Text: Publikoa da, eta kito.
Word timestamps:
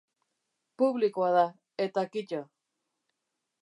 Publikoa 0.83 1.29
da, 1.37 1.45
eta 1.89 2.09
kito. 2.17 2.43